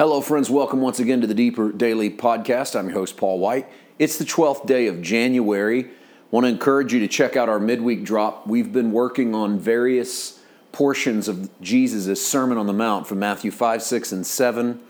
[0.00, 0.48] Hello, friends.
[0.48, 2.74] Welcome once again to the Deeper Daily Podcast.
[2.74, 3.68] I'm your host, Paul White.
[3.98, 5.90] It's the 12th day of January.
[6.30, 8.46] Want to encourage you to check out our midweek drop.
[8.46, 10.40] We've been working on various
[10.72, 14.80] portions of Jesus' Sermon on the Mount from Matthew 5, 6, and 7.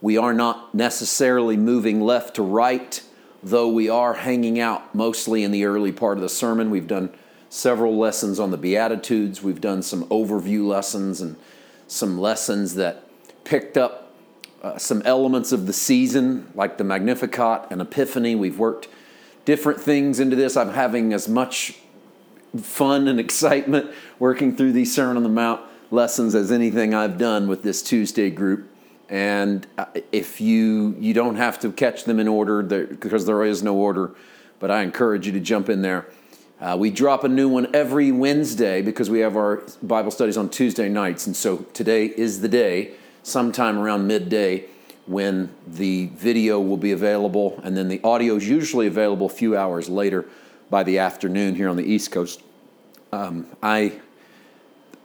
[0.00, 3.02] We are not necessarily moving left to right,
[3.42, 6.70] though we are hanging out mostly in the early part of the sermon.
[6.70, 7.12] We've done
[7.48, 11.34] several lessons on the Beatitudes, we've done some overview lessons and
[11.88, 13.02] some lessons that
[13.42, 14.03] picked up
[14.64, 18.34] uh, some elements of the season, like the Magnificat and Epiphany.
[18.34, 18.88] We've worked
[19.44, 20.56] different things into this.
[20.56, 21.78] I'm having as much
[22.56, 25.60] fun and excitement working through these Sermon on the Mount
[25.90, 28.70] lessons as anything I've done with this Tuesday group.
[29.10, 33.62] And uh, if you you don't have to catch them in order because there is
[33.62, 34.12] no order,
[34.60, 36.06] but I encourage you to jump in there.
[36.58, 40.48] Uh, we drop a new one every Wednesday because we have our Bible studies on
[40.48, 44.66] Tuesday nights, and so today is the day sometime around midday
[45.06, 49.56] when the video will be available, and then the audio is usually available a few
[49.56, 50.24] hours later
[50.70, 52.40] by the afternoon here on the East Coast.
[53.12, 54.00] Um, I,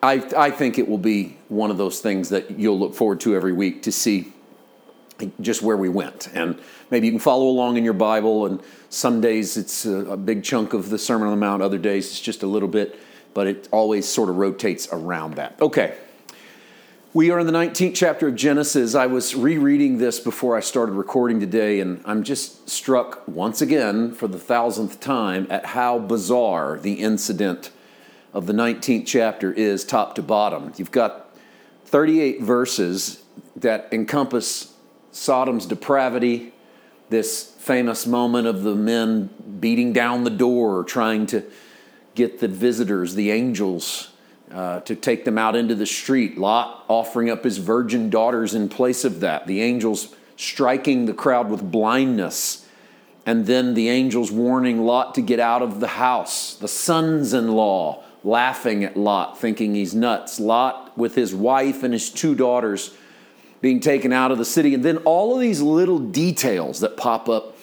[0.02, 3.36] I, I think it will be one of those things that you'll look forward to
[3.36, 4.32] every week to see
[5.42, 6.30] just where we went.
[6.34, 6.60] And
[6.92, 10.44] maybe you can follow along in your Bible, and some days it's a, a big
[10.44, 12.98] chunk of the Sermon on the Mount, other days it's just a little bit,
[13.34, 15.62] but it always sort of rotates around that.
[15.62, 15.98] Okay,
[17.20, 18.96] we are in the 19th chapter of Genesis.
[18.96, 24.14] I was rereading this before I started recording today, and I'm just struck once again
[24.14, 27.72] for the thousandth time at how bizarre the incident
[28.34, 30.72] of the 19th chapter is top to bottom.
[30.78, 31.36] You've got
[31.88, 33.22] 38 verses
[33.58, 34.74] that encompass
[35.12, 36.54] Sodom's depravity,
[37.10, 41.44] this famous moment of the men beating down the door, trying to
[42.16, 44.14] get the visitors, the angels,
[44.52, 46.38] uh, to take them out into the street.
[46.38, 49.48] Lot offering up his virgin daughters in place of that.
[49.48, 52.66] The angels striking the crowd with blindness.
[53.26, 56.56] And then the angels warning Lot to get out of the house.
[56.56, 60.40] The sons in law laughing at Lot, thinking he's nuts.
[60.40, 62.96] Lot with his wife and his two daughters
[63.62, 64.74] being taken out of the city.
[64.74, 67.58] And then all of these little details that pop up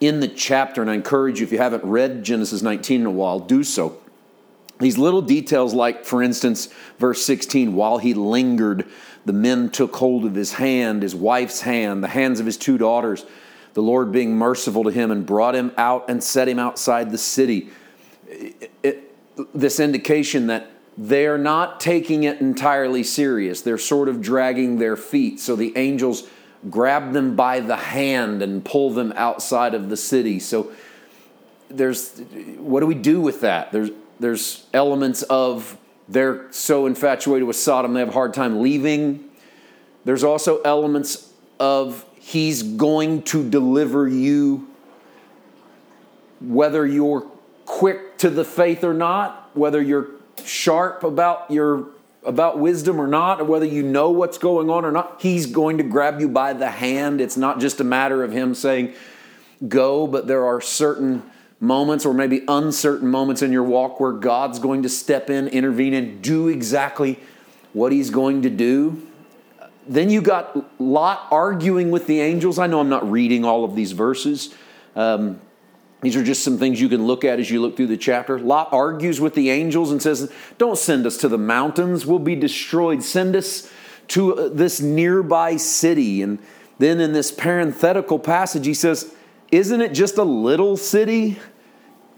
[0.00, 0.80] in the chapter.
[0.80, 3.98] And I encourage you, if you haven't read Genesis 19 in a while, do so.
[4.80, 6.68] These little details, like, for instance,
[6.98, 8.86] verse 16, while he lingered,
[9.26, 12.78] the men took hold of his hand, his wife's hand, the hands of his two
[12.78, 13.26] daughters,
[13.74, 17.18] the Lord being merciful to him and brought him out and set him outside the
[17.18, 17.68] city.
[18.26, 23.62] It, it, this indication that they're not taking it entirely serious.
[23.62, 25.40] They're sort of dragging their feet.
[25.40, 26.26] So the angels
[26.68, 30.38] grab them by the hand and pull them outside of the city.
[30.40, 30.72] So
[31.68, 32.18] there's
[32.58, 33.72] what do we do with that?
[33.72, 35.76] There's there's elements of
[36.08, 39.24] they're so infatuated with Sodom they have a hard time leaving.
[40.04, 44.66] There's also elements of he's going to deliver you
[46.40, 47.22] whether you're
[47.66, 50.08] quick to the faith or not, whether you're
[50.44, 51.88] sharp about your
[52.24, 55.78] about wisdom or not, or whether you know what's going on or not, he's going
[55.78, 57.20] to grab you by the hand.
[57.20, 58.92] It's not just a matter of him saying,
[59.66, 61.22] go, but there are certain
[61.60, 65.94] moments or maybe uncertain moments in your walk where God's going to step in, intervene,
[65.94, 67.18] and do exactly
[67.72, 69.06] what He's going to do.
[69.86, 72.58] Then you got Lot arguing with the angels.
[72.58, 74.54] I know I'm not reading all of these verses.
[74.96, 75.40] Um,
[76.00, 78.38] these are just some things you can look at as you look through the chapter.
[78.38, 82.36] Lot argues with the angels and says, Don't send us to the mountains, we'll be
[82.36, 83.02] destroyed.
[83.02, 83.70] Send us
[84.08, 86.22] to uh, this nearby city.
[86.22, 86.38] And
[86.78, 89.14] then in this parenthetical passage, he says,
[89.52, 91.38] Isn't it just a little city?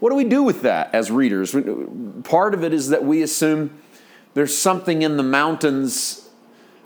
[0.03, 1.55] What do we do with that as readers?
[2.25, 3.81] Part of it is that we assume
[4.33, 6.27] there's something in the mountains,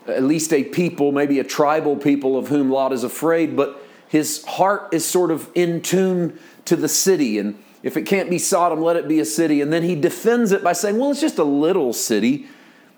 [0.05, 4.45] at least a people, maybe a tribal people of whom Lot is afraid, but his
[4.45, 7.39] heart is sort of in tune to the city.
[7.39, 9.61] And if it can't be Sodom, let it be a city.
[9.61, 12.45] And then he defends it by saying, well, it's just a little city,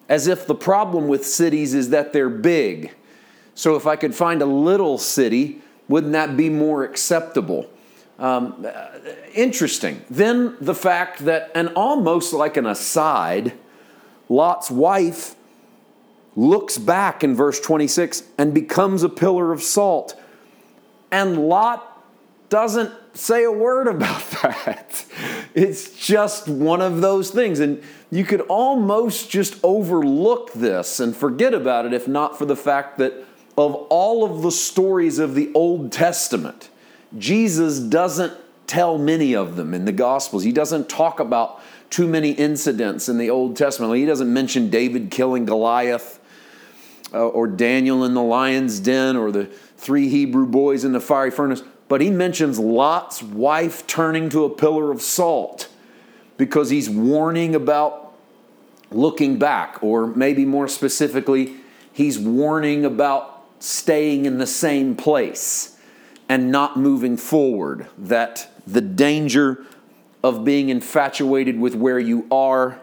[0.09, 2.93] as if the problem with cities is that they're big.
[3.55, 7.69] So if I could find a little city, wouldn't that be more acceptable?
[8.19, 8.67] Um,
[9.33, 10.01] interesting.
[10.09, 13.53] Then the fact that, and almost like an aside,
[14.27, 15.35] Lot's wife
[16.35, 20.19] looks back in verse 26 and becomes a pillar of salt.
[21.11, 21.85] And Lot
[22.49, 25.05] doesn't say a word about that.
[25.55, 27.61] It's just one of those things.
[27.61, 27.81] And
[28.11, 32.97] you could almost just overlook this and forget about it if not for the fact
[32.97, 33.13] that
[33.57, 36.69] of all of the stories of the Old Testament,
[37.17, 38.33] Jesus doesn't
[38.67, 40.43] tell many of them in the Gospels.
[40.43, 43.95] He doesn't talk about too many incidents in the Old Testament.
[43.95, 46.19] He doesn't mention David killing Goliath.
[47.13, 49.45] uh, or Daniel in the lion's den or the
[49.77, 54.49] three Hebrew boys in the fiery furnace, but he mentions Lot's wife turning to a
[54.49, 55.69] pillar of salt
[56.37, 58.13] because he's warning about
[58.91, 61.55] looking back, or maybe more specifically,
[61.91, 65.77] he's warning about staying in the same place
[66.29, 67.87] and not moving forward.
[67.97, 69.65] That the danger
[70.23, 72.79] of being infatuated with where you are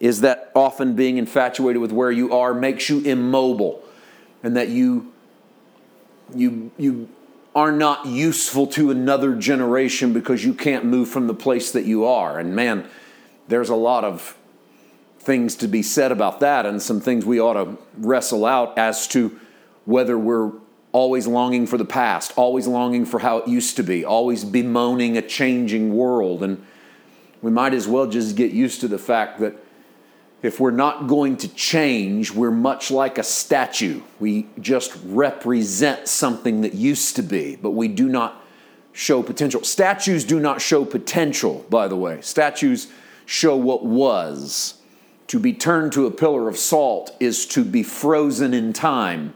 [0.00, 3.82] is that often being infatuated with where you are makes you immobile
[4.42, 5.12] and that you
[6.34, 7.08] you you
[7.54, 12.04] are not useful to another generation because you can't move from the place that you
[12.04, 12.88] are and man
[13.48, 14.36] there's a lot of
[15.18, 19.08] things to be said about that and some things we ought to wrestle out as
[19.08, 19.38] to
[19.84, 20.52] whether we're
[20.92, 25.16] always longing for the past always longing for how it used to be always bemoaning
[25.16, 26.64] a changing world and
[27.42, 29.54] we might as well just get used to the fact that
[30.42, 34.00] if we're not going to change, we're much like a statue.
[34.20, 38.44] We just represent something that used to be, but we do not
[38.92, 39.64] show potential.
[39.64, 42.20] Statues do not show potential, by the way.
[42.20, 42.88] Statues
[43.26, 44.74] show what was.
[45.28, 49.34] To be turned to a pillar of salt is to be frozen in time,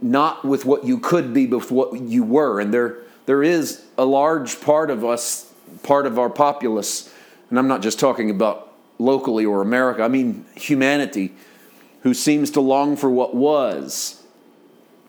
[0.00, 2.60] not with what you could be, but what you were.
[2.60, 7.12] And there, there is a large part of us, part of our populace,
[7.50, 11.32] and I'm not just talking about locally or America, I mean humanity,
[12.02, 14.22] who seems to long for what was.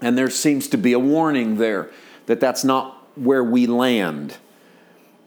[0.02, 1.90] And there seems to be a warning there
[2.26, 4.38] that that's not where we land.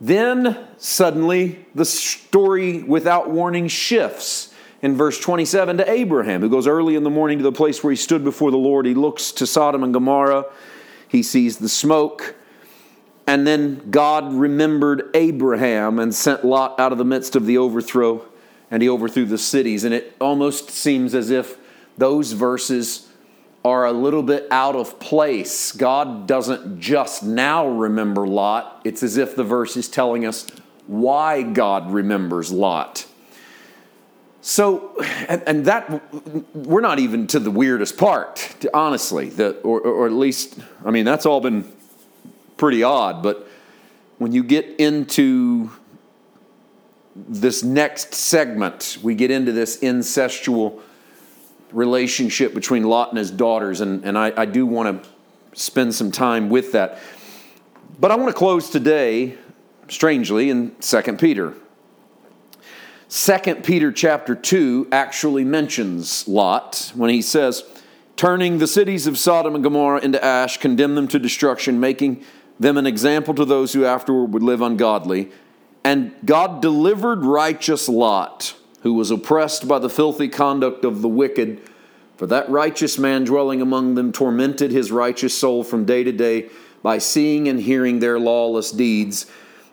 [0.01, 6.95] Then suddenly the story without warning shifts in verse 27 to Abraham, who goes early
[6.95, 8.87] in the morning to the place where he stood before the Lord.
[8.87, 10.47] He looks to Sodom and Gomorrah,
[11.09, 12.35] he sees the smoke.
[13.27, 18.25] And then God remembered Abraham and sent Lot out of the midst of the overthrow
[18.71, 19.85] and he overthrew the cities.
[19.85, 21.59] And it almost seems as if
[21.97, 23.09] those verses
[23.65, 25.73] are a little bit out of place.
[25.73, 30.47] God doesn't just now remember Lot, it's as if the verse is telling us
[30.87, 33.07] why God remembers Lot.
[34.49, 34.99] So,
[35.29, 36.03] and, that,
[36.55, 41.05] we're not even to the weirdest part, honestly, the, or, or at least, I mean,
[41.05, 41.71] that's all been
[42.57, 43.47] pretty odd, but
[44.17, 45.71] when you get into
[47.15, 50.81] this next segment, we get into this incestual
[51.71, 56.11] relationship between Lot and his daughters, and, and I, I do want to spend some
[56.11, 57.01] time with that.
[58.01, 59.37] But I want to close today,
[59.89, 61.53] strangely, in Second Peter.
[63.11, 67.65] 2 Peter chapter 2 actually mentions Lot when he says,
[68.17, 72.23] Turning the cities of Sodom and Gomorrah into ash, condemn them to destruction, making
[72.61, 75.31] them an example to those who afterward would live ungodly.
[75.85, 81.63] And God delivered righteous Lot, who was oppressed by the filthy conduct of the wicked.
[82.19, 86.51] For that righteous man dwelling among them tormented his righteous soul from day to day
[86.83, 89.25] by seeing and hearing their lawless deeds.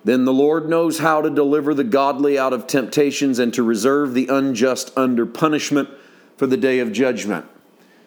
[0.06, 4.14] Then the Lord knows how to deliver the godly out of temptations and to reserve
[4.14, 5.90] the unjust under punishment
[6.38, 7.48] for the day of judgment.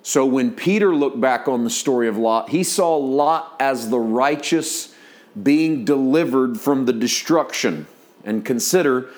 [0.05, 3.99] So when Peter looked back on the story of Lot, he saw Lot as the
[3.99, 4.95] righteous
[5.43, 7.89] being delivered from the destruction
[8.25, 9.11] and consider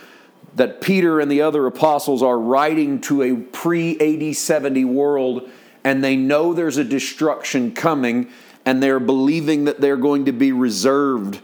[0.56, 5.50] that Peter and the other apostles are writing to a pre AD 70 world
[5.84, 8.30] and they know there's a destruction coming
[8.64, 11.40] and they're believing that they're going to be reserved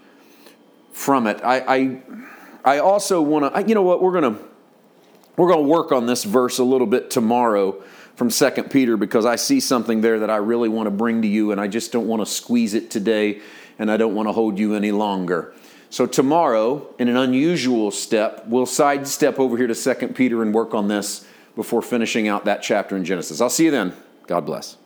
[0.97, 1.39] from it.
[1.45, 2.03] I, I,
[2.65, 4.45] I also want to, you know what, we're going to.
[5.37, 7.83] We're going to work on this verse a little bit tomorrow
[8.15, 11.29] from 2 Peter because I see something there that I really want to bring to
[11.29, 13.43] you and I just don't want to squeeze it today
[13.79, 15.53] and I don't want to hold you any longer.
[15.91, 20.73] So tomorrow, in an unusual step, we'll sidestep over here to 2 Peter and work
[20.73, 23.43] on this before finishing out that chapter in Genesis.
[23.43, 23.93] I'll see you then.
[24.27, 24.79] God bless.